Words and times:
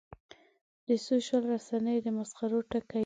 د 0.87 0.89
سوشل 1.05 1.41
رسنیو 1.53 2.03
د 2.05 2.07
مسخرو 2.19 2.59
ټکی 2.71 2.97
وي. 2.97 2.99